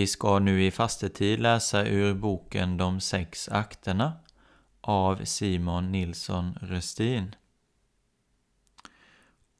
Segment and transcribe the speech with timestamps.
[0.00, 4.12] Vi ska nu i fastetid läsa ur boken De sex akterna
[4.80, 7.34] av Simon Nilsson Röstin.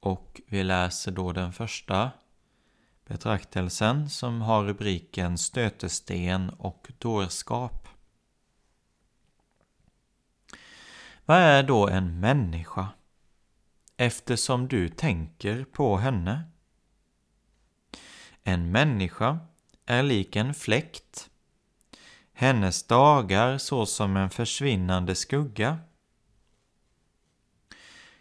[0.00, 2.10] Och vi läser då den första
[3.06, 7.88] betraktelsen som har rubriken Stötesten och dårskap.
[11.24, 12.88] Vad är då en människa?
[13.96, 16.42] Eftersom du tänker på henne.
[18.42, 19.38] En människa
[19.90, 21.30] är lik en fläkt,
[22.32, 25.78] hennes dagar såsom en försvinnande skugga.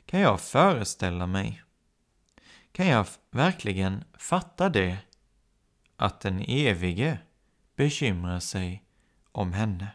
[0.05, 1.63] Kan jag föreställa mig,
[2.71, 4.97] kan jag verkligen fatta det,
[5.95, 7.19] att den evige
[7.75, 8.83] bekymrar sig
[9.31, 9.87] om henne?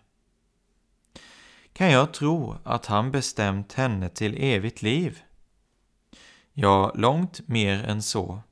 [1.73, 5.23] Kan jag tro att han bestämt henne till evigt liv?
[6.53, 8.43] Ja, långt mer än så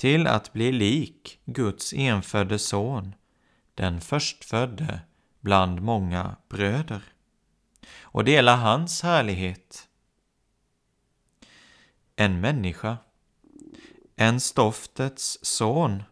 [0.00, 3.14] till att bli lik Guds enfödde son,
[3.74, 5.00] den förstfödde
[5.40, 7.02] bland många bröder,
[8.00, 9.88] och dela hans härlighet.
[12.16, 12.96] En människa,
[14.16, 16.02] en stoftets son.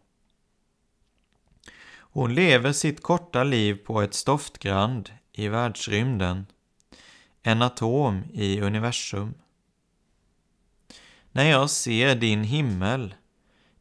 [1.90, 6.46] Hon lever sitt korta liv på ett stoftgrand i världsrymden,
[7.42, 9.34] en atom i universum.
[11.32, 13.14] När jag ser din himmel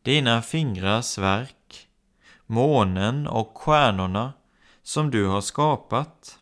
[0.07, 1.88] dina fingrars verk,
[2.45, 4.34] månen och stjärnorna
[4.84, 6.40] som du har skapat.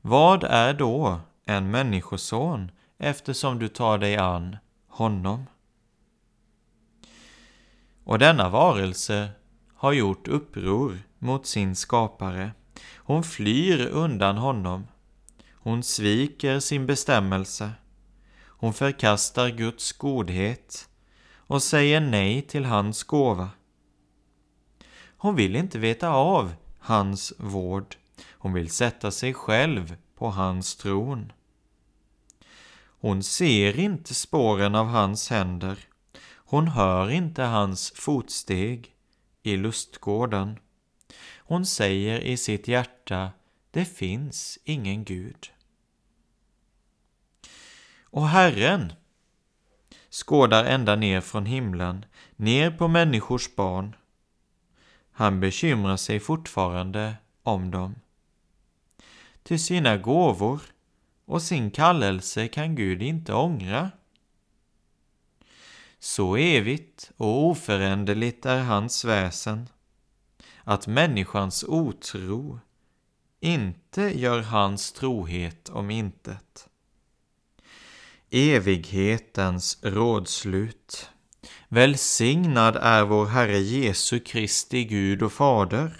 [0.00, 4.56] Vad är då en människoson eftersom du tar dig an
[4.88, 5.46] honom?
[8.04, 9.28] Och denna varelse
[9.74, 12.50] har gjort uppror mot sin skapare.
[12.96, 14.86] Hon flyr undan honom.
[15.52, 17.70] Hon sviker sin bestämmelse.
[18.46, 20.88] Hon förkastar Guds godhet
[21.54, 23.50] och säger nej till hans gåva.
[25.16, 27.96] Hon vill inte veta av hans vård.
[28.30, 31.32] Hon vill sätta sig själv på hans tron.
[33.00, 35.78] Hon ser inte spåren av hans händer.
[36.34, 38.94] Hon hör inte hans fotsteg
[39.42, 40.58] i lustgården.
[41.38, 43.30] Hon säger i sitt hjärta,
[43.70, 45.52] det finns ingen Gud.
[48.02, 48.92] Och Herren,
[50.14, 52.04] skådar ända ner från himlen,
[52.36, 53.96] ner på människors barn.
[55.12, 57.94] Han bekymrar sig fortfarande om dem.
[59.42, 60.60] Till sina gåvor
[61.24, 63.90] och sin kallelse kan Gud inte ångra.
[65.98, 69.68] Så evigt och oföränderligt är hans väsen,
[70.64, 72.60] att människans otro
[73.40, 76.68] inte gör hans trohet om intet
[78.30, 81.10] evighetens rådslut.
[81.68, 85.96] Välsignad är vår Herre Jesu Kristi Gud och Fader,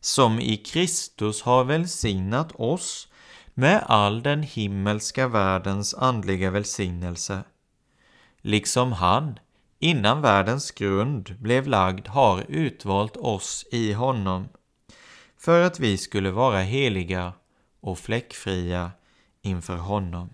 [0.00, 3.08] som i Kristus har välsignat oss
[3.54, 7.44] med all den himmelska världens andliga välsignelse,
[8.40, 9.38] liksom han
[9.78, 14.48] innan världens grund blev lagd har utvalt oss i honom,
[15.38, 17.32] för att vi skulle vara heliga
[17.80, 18.90] och fläckfria
[19.42, 20.30] inför honom.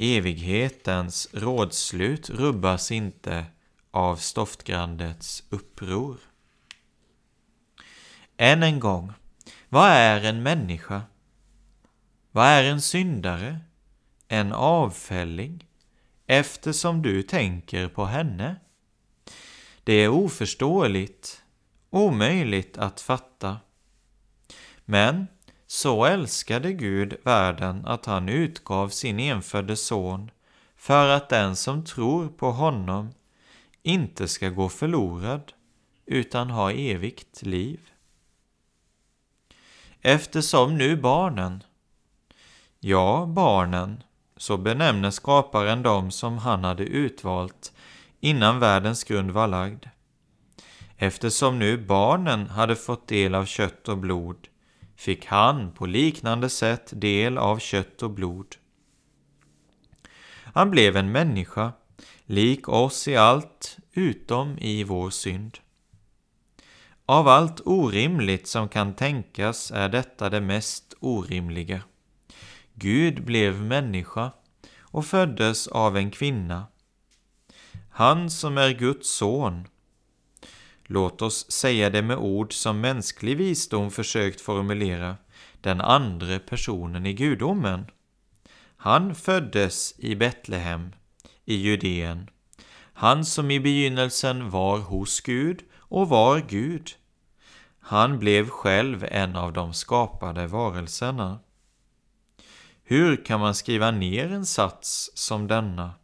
[0.00, 3.46] Evighetens rådslut rubbas inte
[3.90, 6.18] av stoftgrandets uppror.
[8.36, 9.12] Än en gång,
[9.68, 11.02] vad är en människa?
[12.30, 13.60] Vad är en syndare?
[14.28, 15.66] En avfälling?
[16.26, 18.56] Eftersom du tänker på henne?
[19.84, 21.42] Det är oförståeligt,
[21.90, 23.58] omöjligt att fatta.
[24.84, 25.26] Men
[25.70, 30.30] så älskade Gud världen att han utgav sin enfödde son
[30.76, 33.10] för att den som tror på honom
[33.82, 35.52] inte ska gå förlorad
[36.06, 37.80] utan ha evigt liv.
[40.00, 41.62] Eftersom nu barnen,
[42.80, 44.02] ja, barnen,
[44.36, 47.72] så benämner skaparen dem som han hade utvalt
[48.20, 49.84] innan världens grund var lagd.
[50.96, 54.48] Eftersom nu barnen hade fått del av kött och blod
[54.98, 58.56] fick han på liknande sätt del av kött och blod.
[60.42, 61.72] Han blev en människa,
[62.24, 65.58] lik oss i allt utom i vår synd.
[67.06, 71.82] Av allt orimligt som kan tänkas är detta det mest orimliga.
[72.74, 74.32] Gud blev människa
[74.80, 76.66] och föddes av en kvinna.
[77.90, 79.68] Han som är Guds son.
[80.90, 85.16] Låt oss säga det med ord som mänsklig visdom försökt formulera,
[85.60, 87.86] den andra personen i gudomen.
[88.76, 90.92] Han föddes i Betlehem,
[91.44, 92.30] i Judeen.
[92.92, 96.90] Han som i begynnelsen var hos Gud och var Gud.
[97.80, 101.38] Han blev själv en av de skapade varelserna.
[102.84, 105.94] Hur kan man skriva ner en sats som denna?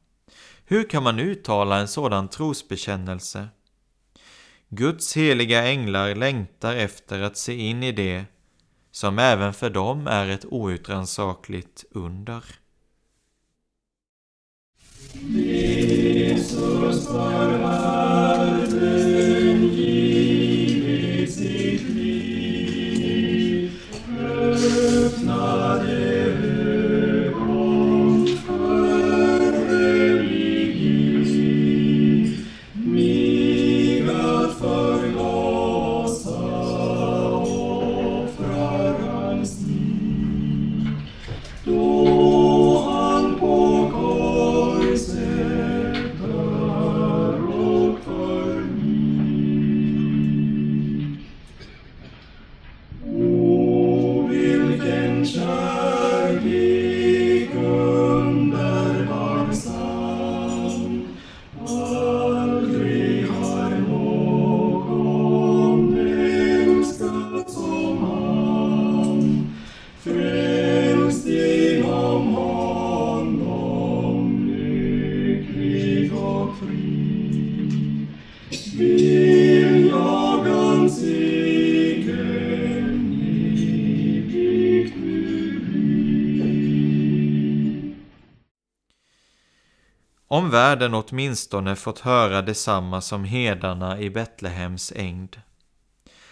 [0.65, 3.49] Hur kan man uttala en sådan trosbekännelse?
[4.69, 8.25] Guds heliga änglar längtar efter att se in i det
[8.91, 12.45] som även för dem är ett outrannsakligt under.
[15.29, 17.59] Jesus var
[90.55, 95.41] världen åtminstone fått höra detsamma som hedarna i Betlehems ängd.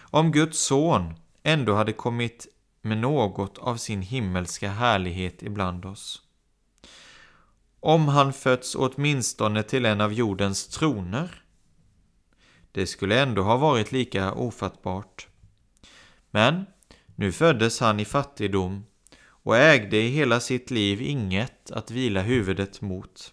[0.00, 2.46] Om Guds son ändå hade kommit
[2.82, 6.22] med något av sin himmelska härlighet ibland oss.
[7.80, 11.42] Om han fötts åtminstone till en av jordens troner.
[12.72, 15.28] Det skulle ändå ha varit lika ofattbart.
[16.30, 16.66] Men
[17.16, 18.84] nu föddes han i fattigdom
[19.24, 23.32] och ägde i hela sitt liv inget att vila huvudet mot.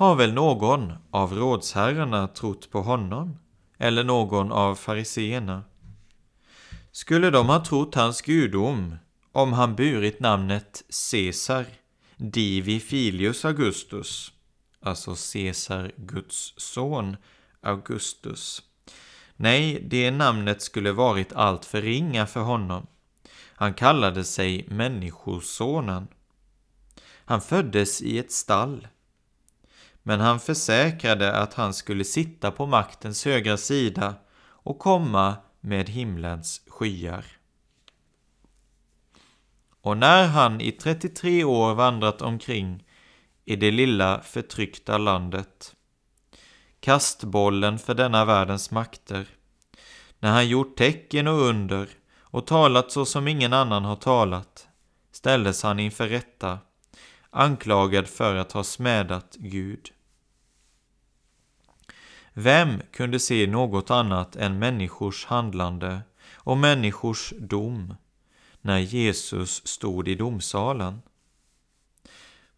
[0.00, 3.38] Har väl någon av rådsherrarna trott på honom?
[3.78, 5.64] Eller någon av fariseerna?
[6.92, 8.96] Skulle de ha trott hans gudom
[9.32, 11.66] om han burit namnet Caesar,
[12.16, 14.32] Divi Filius Augustus,
[14.82, 17.16] alltså Caesar, Guds son,
[17.60, 18.62] Augustus?
[19.36, 22.86] Nej, det namnet skulle varit allt för ringa för honom.
[23.54, 26.08] Han kallade sig Människosonen.
[27.24, 28.86] Han föddes i ett stall.
[30.02, 36.62] Men han försäkrade att han skulle sitta på maktens högra sida och komma med himlens
[36.66, 37.24] skyar.
[39.82, 42.84] Och när han i 33 år vandrat omkring
[43.44, 45.74] i det lilla förtryckta landet,
[46.80, 49.26] kastbollen för denna världens makter,
[50.18, 51.88] när han gjort tecken och under
[52.20, 54.68] och talat så som ingen annan har talat,
[55.12, 56.58] ställdes han inför rätta,
[57.30, 59.92] anklagad för att ha smädat Gud.
[62.32, 66.00] Vem kunde se något annat än människors handlande
[66.34, 67.94] och människors dom
[68.60, 71.02] när Jesus stod i domsalen?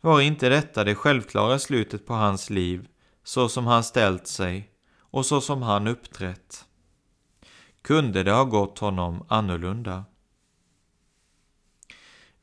[0.01, 2.89] Var inte detta det självklara slutet på hans liv,
[3.25, 6.65] så som han ställt sig och så som han uppträtt?
[7.83, 10.05] Kunde det ha gått honom annorlunda?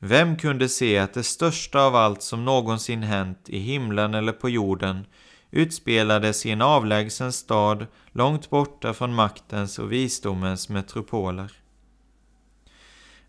[0.02, 4.48] Vem kunde se att det största av allt som någonsin hänt i himlen eller på
[4.48, 5.06] jorden
[5.50, 11.52] utspelades i en avlägsen stad långt borta från maktens och visdomens metropoler.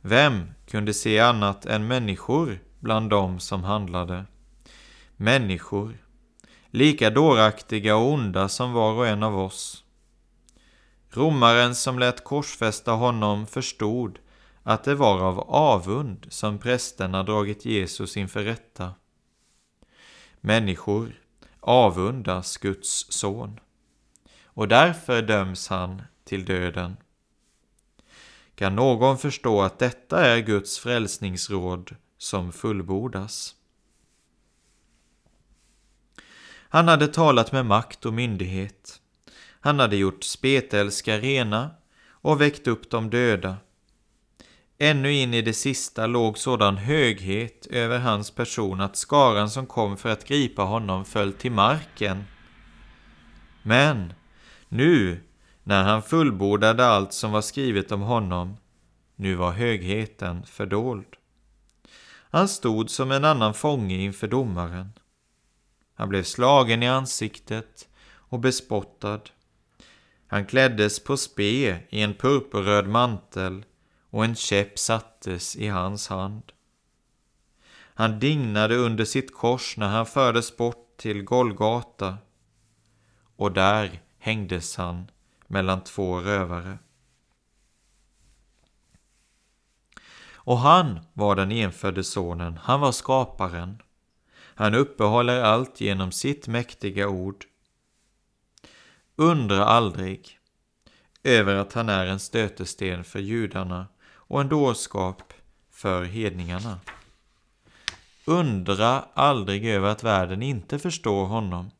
[0.02, 4.26] Vem kunde se annat än människor bland dem som handlade?
[5.18, 5.98] Människor,
[6.70, 9.84] lika dåraktiga och onda som var och en av oss.
[11.10, 14.20] Romaren som lät korsfästa honom förstod
[14.64, 18.94] att det var av avund som prästerna dragit Jesus inför rätta.
[20.42, 21.22] Människor
[21.60, 23.60] avundas Guds son
[24.46, 26.98] och därför döms han till döden.
[28.56, 33.56] Kan någon förstå att detta är Guds frälsningsråd som fullbordas?
[36.70, 39.02] Han hade talat med makt och myndighet.
[39.60, 41.70] Han hade gjort spetälska rena
[42.10, 43.58] och väckt upp de döda.
[44.84, 49.98] Ännu in i det sista låg sådan höghet över hans person att skaran som kom
[49.98, 52.24] för att gripa honom föll till marken.
[53.64, 54.14] Men
[54.70, 55.22] nu,
[55.64, 58.58] när han fullbordade allt som var skrivet om honom,
[59.16, 61.16] nu var högheten fördold.
[62.32, 64.92] Han stod som en annan fånge inför domaren.
[65.94, 69.22] Han blev slagen i ansiktet och bespottad.
[70.28, 73.64] Han kläddes på spe i en purpurröd mantel
[74.12, 76.52] och en käpp sattes i hans hand.
[77.94, 82.18] Han dignade under sitt kors när han fördes bort till Golgata
[83.36, 85.12] och där hängdes han
[85.48, 86.78] mellan två rövare.
[90.44, 93.82] Och han var den enfödde sonen, han var skaparen.
[94.34, 97.46] Han uppehåller allt genom sitt mäktiga ord.
[99.16, 100.40] Undra aldrig
[101.24, 103.88] över att han är en stötesten för judarna
[104.32, 105.34] och en dårskap
[105.72, 106.80] för hedningarna.
[108.26, 111.72] Undra aldrig över att världen inte förstår honom.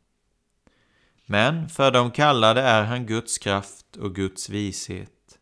[1.26, 5.38] Men för de kallade är han Guds kraft och Guds vishet.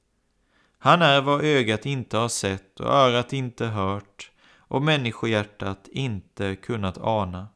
[0.79, 6.99] Han är vad ögat inte har sett och örat inte hört och människohjärtat inte kunnat
[6.99, 7.49] ana.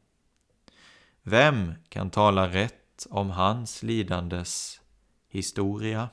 [1.23, 4.81] Vem kan tala rätt om hans lidandes
[5.29, 6.09] historia?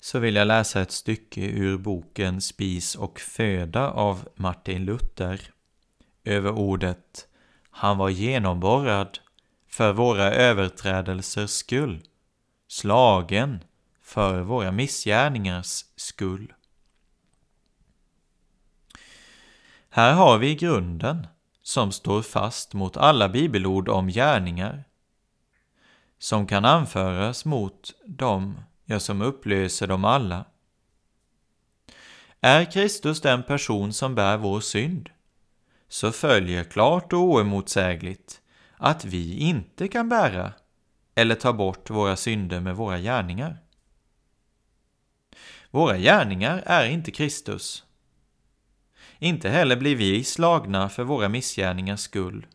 [0.00, 5.40] Så vill jag läsa ett stycke ur boken Spis och föda av Martin Luther
[6.24, 7.28] över ordet
[7.70, 9.18] Han var genomborrad
[9.68, 12.02] för våra överträdelsers skull,
[12.68, 13.64] slagen
[14.02, 16.52] för våra missgärningars skull.
[19.90, 21.26] Här har vi grunden
[21.62, 24.84] som står fast mot alla bibelord om gärningar
[26.18, 30.44] som kan anföras mot dem ja, som upplöser dem alla.
[32.40, 35.10] Är Kristus den person som bär vår synd,
[35.88, 38.40] så följer klart och oemotsägligt
[38.76, 40.52] att vi inte kan bära
[41.14, 43.58] eller ta bort våra synder med våra gärningar.
[45.70, 47.84] Våra gärningar är inte Kristus.
[49.18, 52.46] Inte heller blir vi slagna för våra missgärningars skull,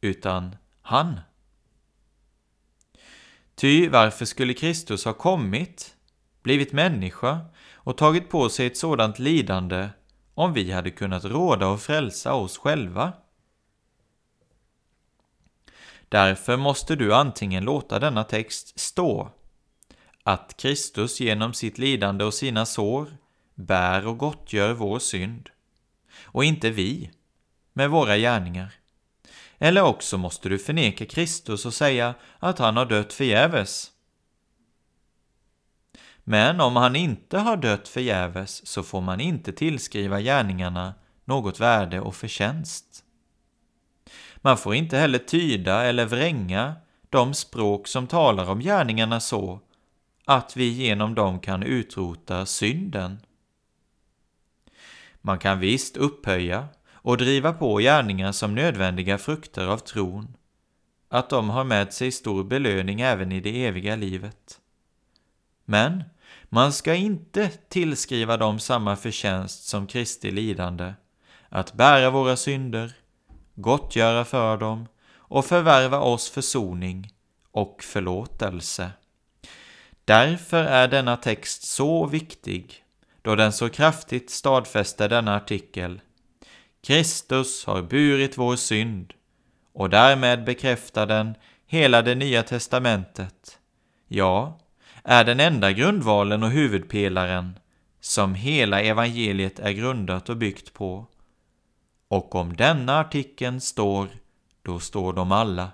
[0.00, 1.20] utan han.
[3.60, 5.96] Ty varför skulle Kristus ha kommit,
[6.42, 7.40] blivit människa
[7.74, 9.88] och tagit på sig ett sådant lidande
[10.34, 13.12] om vi hade kunnat råda och frälsa oss själva?
[16.08, 19.30] Därför måste du antingen låta denna text stå,
[20.22, 23.16] att Kristus genom sitt lidande och sina sår
[23.54, 25.50] bär och gottgör vår synd,
[26.24, 27.10] och inte vi
[27.72, 28.79] med våra gärningar.
[29.62, 33.90] Eller också måste du förneka Kristus och säga att han har dött förgäves.
[36.24, 42.00] Men om han inte har dött förgäves så får man inte tillskriva gärningarna något värde
[42.00, 43.04] och förtjänst.
[44.36, 46.74] Man får inte heller tyda eller vränga
[47.10, 49.60] de språk som talar om gärningarna så
[50.24, 53.20] att vi genom dem kan utrota synden.
[55.20, 56.68] Man kan visst upphöja
[57.02, 60.36] och driva på gärningar som nödvändiga frukter av tron,
[61.08, 64.60] att de har med sig stor belöning även i det eviga livet.
[65.64, 66.04] Men
[66.48, 70.92] man ska inte tillskriva dem samma förtjänst som Kristi lidande,
[71.48, 72.92] att bära våra synder,
[73.54, 77.12] gottgöra för dem och förvärva oss försoning
[77.50, 78.90] och förlåtelse.
[80.04, 82.84] Därför är denna text så viktig,
[83.22, 86.00] då den så kraftigt stadfäster denna artikel
[86.82, 89.12] Kristus har burit vår synd
[89.72, 91.34] och därmed bekräftar den
[91.66, 93.58] hela det nya testamentet.
[94.08, 94.58] Ja,
[95.04, 97.58] är den enda grundvalen och huvudpelaren
[98.00, 101.06] som hela evangeliet är grundat och byggt på.
[102.08, 104.08] Och om denna artikeln står,
[104.62, 105.70] då står de alla.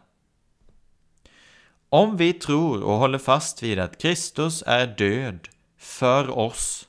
[1.89, 6.89] Om vi tror och håller fast vid att Kristus är död för oss,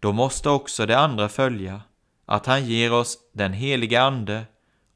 [0.00, 1.80] då måste också det andra följa
[2.30, 4.46] att han ger oss den heliga Ande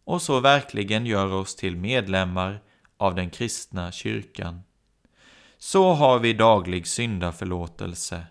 [0.05, 2.63] och så verkligen gör oss till medlemmar
[2.97, 4.63] av den kristna kyrkan.
[5.59, 8.27] Så har vi daglig syndaförlåtelse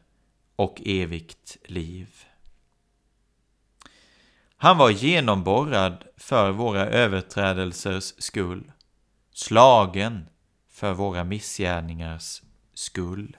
[0.56, 2.26] och evigt liv.
[4.58, 8.72] Han var genomborrad för våra överträdelsers skull,
[9.34, 10.26] slagen
[10.70, 12.42] för våra missgärningars
[12.74, 13.38] skull.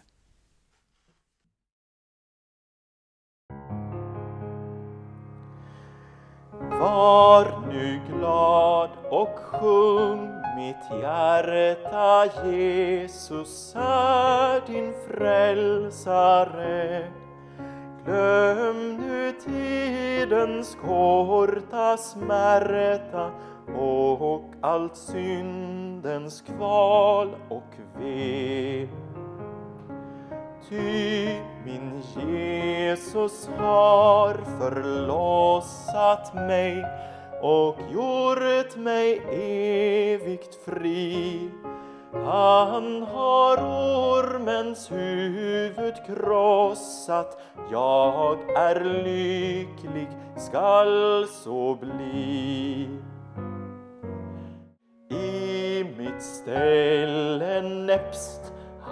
[6.82, 17.04] Var nu glad och sjung mitt hjärta Jesus är din frälsare.
[18.04, 23.30] Glöm nu tidens korta smärta
[23.78, 28.88] och allt syndens kval och ve.
[30.68, 36.84] Ty min Jesus har förlossat mig
[37.42, 39.22] och gjort mig
[40.12, 41.50] evigt fri.
[42.12, 52.88] Han har ormens huvud krossat, jag är lycklig, skall så bli.
[55.10, 58.41] I mitt ställe näpst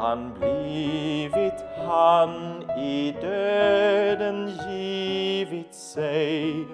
[0.00, 6.66] han blivit han i döden givit sig.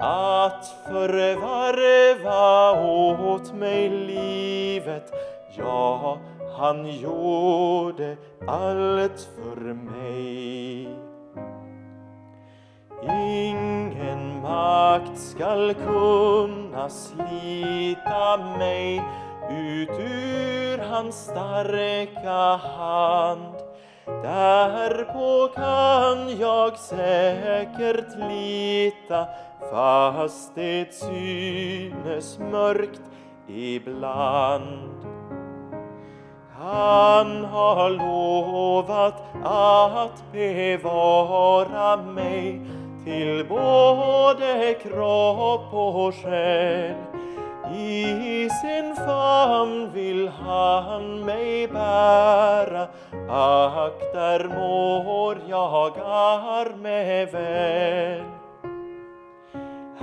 [0.00, 2.72] Att förvarva
[3.34, 5.12] åt mig livet
[5.58, 6.18] ja,
[6.58, 10.88] han gjorde allt för mig.
[13.02, 19.02] Ingen makt skall kunna slita mig
[19.50, 20.51] ut ur
[20.92, 23.54] hans starka hand.
[24.22, 29.26] Därpå kan jag säkert lita
[29.70, 33.00] fast det synes mörkt
[33.48, 35.06] ibland.
[36.58, 42.60] Han har lovat att bevara mig
[43.04, 47.11] till både kropp och själ.
[47.74, 52.82] I sin famn vill han mig bära,
[53.28, 58.22] ack där mår jag arme väl.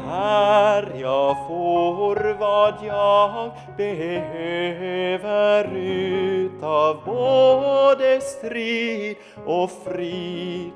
[0.08, 10.72] Här jag får vad jag behöver utav både strid och frid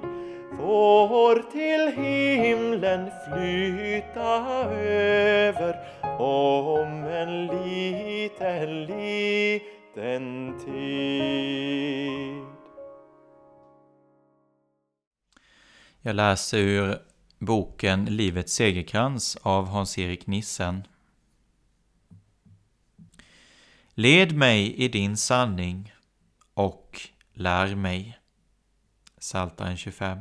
[0.58, 4.42] får till himlen flyta
[4.80, 5.73] över
[16.06, 17.02] Jag läser ur
[17.40, 20.88] boken Livets segerkrans av Hans-Erik Nissen.
[23.94, 25.94] Led mig i din sanning
[26.54, 27.02] och
[27.34, 28.20] lär mig.
[29.20, 30.20] Psaltaren 25.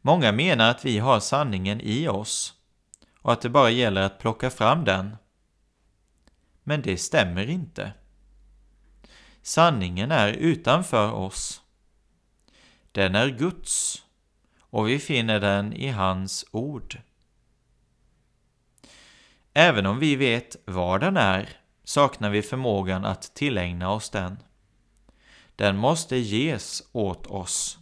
[0.00, 2.54] Många menar att vi har sanningen i oss
[3.18, 5.16] och att det bara gäller att plocka fram den.
[6.62, 7.92] Men det stämmer inte.
[9.42, 11.63] Sanningen är utanför oss.
[12.94, 14.02] Den är Guds
[14.60, 16.98] och vi finner den i hans ord.
[19.52, 21.48] Även om vi vet var den är
[21.84, 24.38] saknar vi förmågan att tillägna oss den.
[25.56, 27.78] Den måste ges åt oss.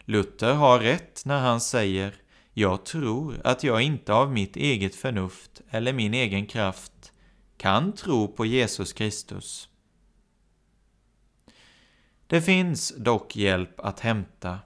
[0.00, 2.14] Luther har rätt när han säger
[2.52, 7.12] jag tror att jag inte av mitt eget förnuft eller min egen kraft
[7.56, 9.68] kan tro på Jesus Kristus.
[12.32, 14.58] Det finns dock hjälp att hämta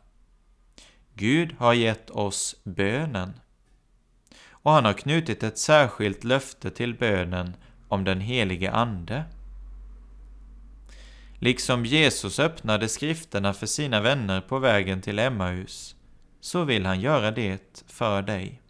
[1.15, 3.33] Gud har gett oss bönen.
[4.49, 7.57] Och han har knutit ett särskilt löfte till bönen
[7.89, 9.25] om den helige Ande.
[11.39, 15.97] Liksom Jesus öppnade skrifterna för sina vänner på vägen till Emmaus,
[16.41, 18.63] så vill han göra det för dig.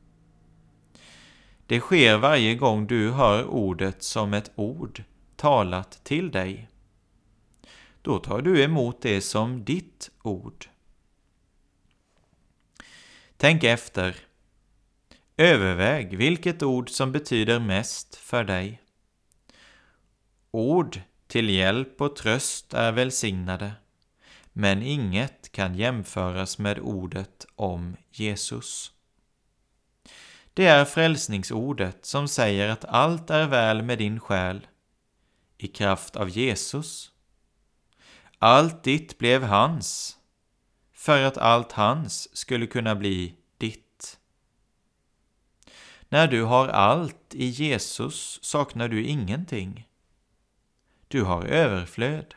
[1.66, 5.02] Det sker varje gång du hör ordet som ett ord
[5.36, 6.68] talat till dig.
[8.06, 10.68] Då tar du emot det som ditt ord.
[13.36, 14.16] Tänk efter.
[15.36, 18.82] Överväg vilket ord som betyder mest för dig.
[20.50, 23.72] Ord till hjälp och tröst är välsignade,
[24.52, 28.92] men inget kan jämföras med ordet om Jesus.
[30.54, 34.66] Det är frälsningsordet som säger att allt är väl med din själ
[35.58, 37.12] i kraft av Jesus.
[38.38, 40.18] Allt ditt blev hans
[40.92, 44.18] för att allt hans skulle kunna bli ditt.
[46.08, 49.88] När du har allt i Jesus saknar du ingenting.
[51.08, 52.34] Du har överflöd.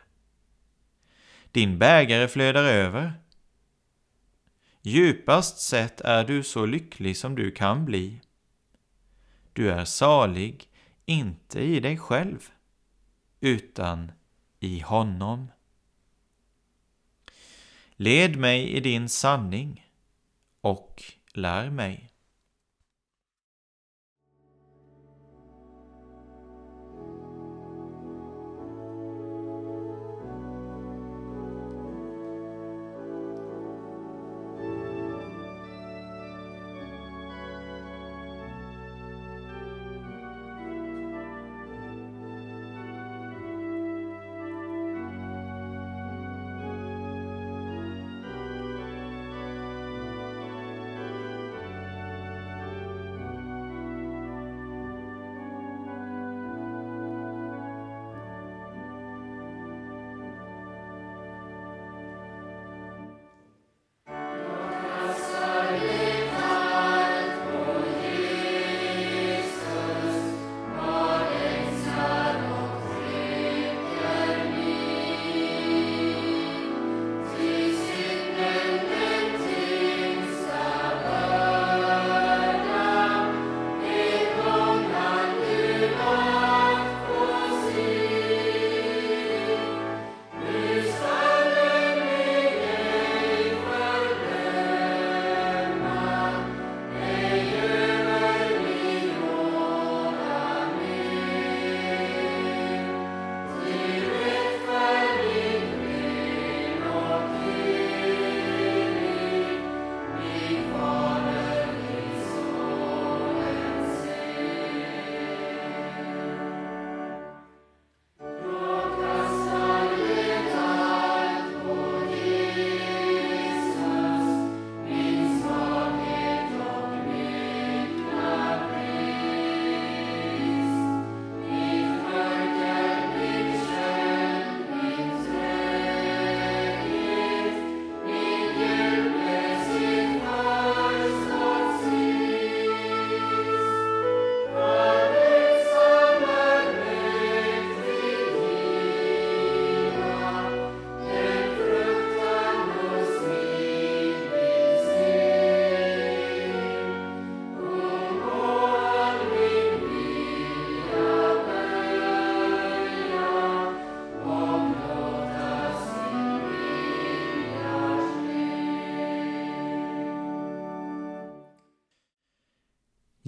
[1.51, 3.13] Din bägare flödar över.
[4.81, 8.21] Djupast sett är du så lycklig som du kan bli.
[9.53, 10.69] Du är salig,
[11.05, 12.51] inte i dig själv,
[13.39, 14.12] utan
[14.59, 15.47] i honom.
[18.01, 19.85] Led mig i din sanning
[20.62, 22.09] och lär mig.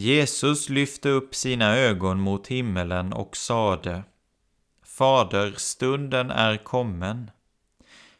[0.02, 4.04] Jesus lyfte upp sina ögon mot himmelen och sade
[4.84, 7.32] Fader, stunden är kommen.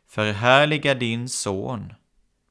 [0.08, 1.94] Förhärliga din son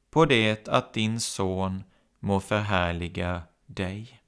[0.09, 1.83] på det att din son
[2.19, 4.21] må förhärliga dig.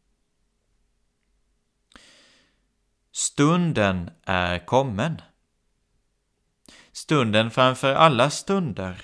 [3.12, 5.22] Stunden är kommen.
[6.92, 9.02] Stunden framför alla stunder.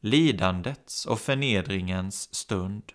[0.00, 2.92] Lidandets och förnedringens stund.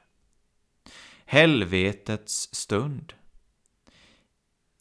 [1.28, 3.14] Helvetets stund.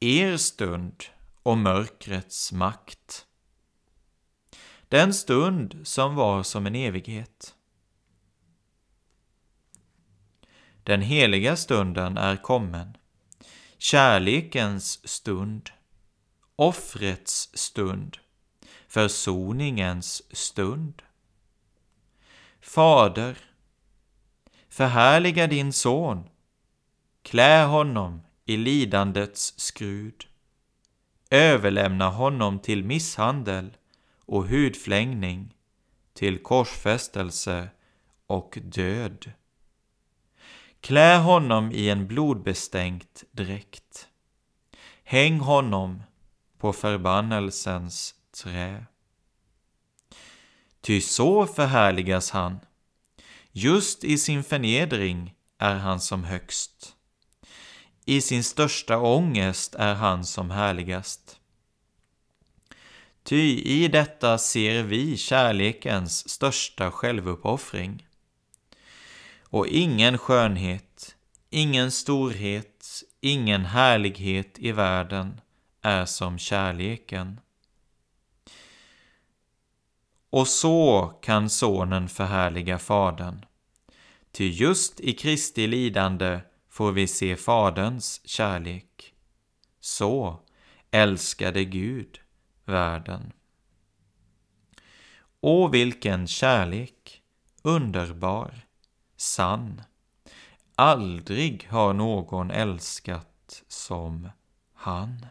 [0.00, 1.04] Er stund
[1.42, 3.26] och mörkrets makt.
[4.88, 7.54] Den stund som var som en evighet.
[10.82, 12.96] Den heliga stunden är kommen.
[13.78, 15.70] Kärlekens stund.
[16.56, 18.18] Offrets stund.
[18.88, 21.02] Försoningens stund.
[22.60, 23.38] Fader,
[24.68, 26.28] förhärliga din son.
[27.24, 30.26] Klä honom i lidandets skrud.
[31.30, 33.76] Överlämna honom till misshandel
[34.26, 35.54] och hudflängning,
[36.14, 37.68] till korsfästelse
[38.26, 39.32] och död.
[40.80, 44.08] Klä honom i en blodbestänkt dräkt.
[45.04, 46.02] Häng honom
[46.58, 48.86] på förbannelsens trä.
[50.80, 52.60] Ty så förhärligas han.
[53.52, 56.93] Just i sin förnedring är han som högst.
[58.04, 61.40] I sin största ångest är han som härligast.
[63.22, 68.06] Ty i detta ser vi kärlekens största självuppoffring.
[69.42, 71.16] Och ingen skönhet,
[71.50, 75.40] ingen storhet, ingen härlighet i världen
[75.82, 77.40] är som kärleken.
[80.30, 83.44] Och så kan Sonen förhärliga Fadern.
[84.32, 86.40] Ty just i Kristi lidande
[86.74, 89.14] får vi se Faderns kärlek.
[89.80, 90.40] Så
[90.90, 92.20] älskade Gud
[92.64, 93.32] världen.
[95.40, 97.22] Åh, vilken kärlek!
[97.62, 98.66] Underbar,
[99.16, 99.82] sann.
[100.74, 104.28] Aldrig har någon älskat som
[104.74, 105.26] han.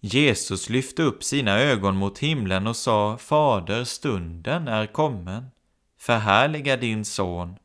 [0.00, 5.50] Jesus lyfte upp sina ögon mot himlen och sa Fader, stunden är kommen.
[5.98, 7.56] Förhärliga din son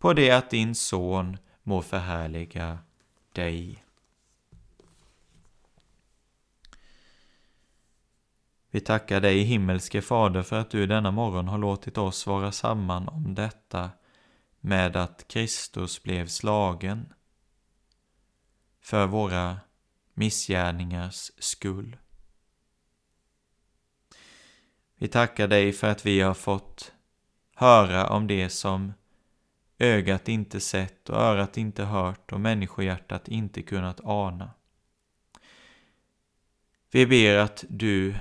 [0.00, 2.78] på det att din son må förhärliga
[3.32, 3.84] dig.
[8.70, 13.08] Vi tackar dig himmelske Fader för att du denna morgon har låtit oss vara samman
[13.08, 13.90] om detta
[14.60, 17.12] med att Kristus blev slagen
[18.80, 19.60] för våra
[20.14, 21.96] missgärningars skull.
[24.96, 26.92] Vi tackar dig för att vi har fått
[27.54, 28.92] höra om det som
[29.80, 34.50] ögat inte sett och örat inte hört och människohjärtat inte kunnat ana.
[36.90, 38.14] Vi ber att du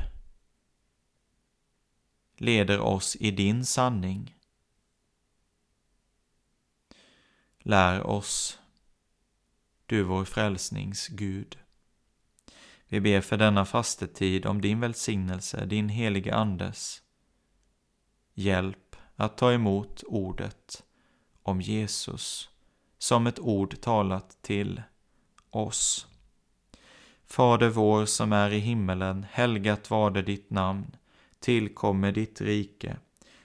[2.37, 4.35] leder oss i din sanning.
[7.59, 8.59] Lär oss,
[9.85, 11.57] du vår frälsnings Gud.
[12.87, 17.03] Vi ber för denna fastetid om din välsignelse, din helige Andes
[18.33, 20.83] hjälp att ta emot ordet
[21.49, 22.49] om Jesus
[22.97, 24.81] som ett ord talat till
[25.49, 26.07] oss.
[27.27, 30.95] Fader vår som är i himmelen, helgat varde ditt namn
[31.39, 32.97] tillkommer ditt rike.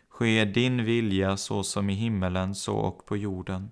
[0.09, 3.71] Ske din vilja så som i himmelen så och på jorden.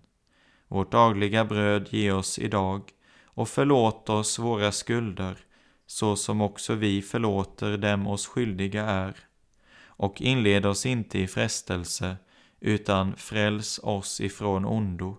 [0.68, 2.82] Vårt dagliga bröd ge oss idag
[3.24, 5.38] och förlåt oss våra skulder
[5.86, 9.16] så som också vi förlåter dem oss skyldiga är.
[9.84, 12.16] Och inled oss inte i frestelse
[12.62, 15.16] utan fräls oss ifrån ondo.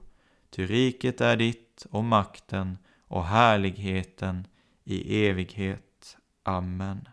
[0.50, 2.78] Ty riket är ditt och makten
[3.08, 4.48] och härligheten
[4.84, 6.18] i evighet.
[6.44, 7.08] Amen.